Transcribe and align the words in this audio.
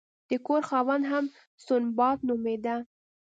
د 0.29 0.31
کور 0.45 0.61
خاوند 0.69 1.03
هم 1.11 1.25
سنباد 1.65 2.17
نومیده. 2.27 2.75